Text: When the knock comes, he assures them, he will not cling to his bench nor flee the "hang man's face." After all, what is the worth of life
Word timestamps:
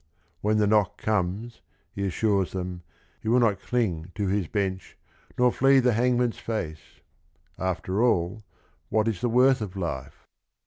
When 0.39 0.57
the 0.57 0.65
knock 0.65 0.97
comes, 0.99 1.61
he 1.93 2.07
assures 2.07 2.53
them, 2.53 2.81
he 3.21 3.29
will 3.29 3.37
not 3.39 3.59
cling 3.59 4.11
to 4.15 4.25
his 4.25 4.47
bench 4.47 4.97
nor 5.37 5.51
flee 5.51 5.79
the 5.79 5.93
"hang 5.93 6.17
man's 6.17 6.39
face." 6.39 7.01
After 7.59 8.01
all, 8.03 8.41
what 8.89 9.07
is 9.07 9.21
the 9.21 9.29
worth 9.29 9.61
of 9.61 9.75
life 9.77 10.25